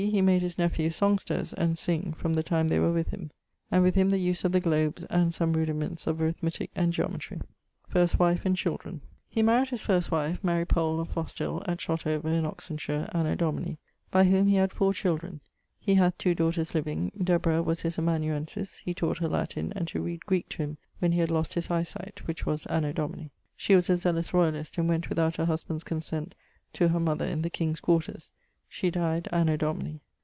he 0.09 0.19
made 0.19 0.41
his 0.41 0.57
nephews 0.57 0.95
songsters, 0.95 1.53
and 1.53 1.77
sing, 1.77 2.11
from 2.13 2.33
the 2.33 2.41
time 2.41 2.67
they 2.67 2.79
were 2.79 2.91
with 2.91 3.09
him. 3.09 3.25
[XXII.] 3.27 3.31
and 3.69 3.83
with 3.83 3.93
him 3.93 4.09
the 4.09 4.17
use 4.17 4.43
of 4.43 4.51
the 4.51 4.59
globes, 4.59 5.03
and 5.11 5.31
some 5.31 5.53
rudiments 5.53 6.07
of 6.07 6.19
arithmetic 6.19 6.71
and 6.75 6.91
geometry. 6.91 7.39
<_First 7.93 8.17
wife 8.17 8.43
and 8.43 8.57
children._> 8.57 9.01
He 9.29 9.43
maried 9.43 9.69
his 9.69 9.83
first 9.83 10.09
wife[XXIII.] 10.09 10.65
Powell, 10.67 10.99
of 10.99 11.09
Fosthill, 11.09 11.61
at 11.67 11.77
Shotover, 11.77 12.25
in 12.31 12.45
Oxonshire, 12.47 13.11
anno 13.13 13.35
Domini...; 13.35 13.77
by 14.09 14.23
whom 14.23 14.47
he 14.47 14.55
had 14.55 14.73
4 14.73 14.91
children. 14.91 15.39
hath 15.87 16.17
two 16.17 16.33
daughters 16.33 16.73
living: 16.73 17.11
Deborah 17.23 17.61
was 17.61 17.83
his 17.83 17.99
amanuensis 17.99 18.79
(he 18.79 18.95
taught 18.95 19.19
her 19.19 19.29
Latin, 19.29 19.71
and 19.75 19.87
to 19.89 20.01
read 20.01 20.25
Greeke 20.25 20.49
to 20.49 20.57
him 20.63 20.77
when 20.97 21.11
he 21.11 21.19
had 21.19 21.29
lost 21.29 21.53
his 21.53 21.67
eie 21.69 21.83
sight, 21.85 22.23
which 22.25 22.43
was 22.47 22.65
anno 22.65 22.91
Domini...). 22.91 23.25
[XXIII.] 23.25 23.31
She 23.55 23.75
was 23.75 23.87
a 23.91 23.97
zealous 23.97 24.33
royalist, 24.33 24.79
and 24.79 24.89
went 24.89 25.09
without 25.09 25.35
her 25.35 25.45
husband's 25.45 25.83
consent 25.83 26.33
to 26.73 26.87
her 26.87 26.99
mother 26.99 27.25
in 27.27 27.43
the 27.43 27.51
king's 27.51 27.79
quarters. 27.79 28.31
She 28.73 28.89
dyed 28.89 29.27
anno 29.33 29.57
Domini.... 29.57 29.99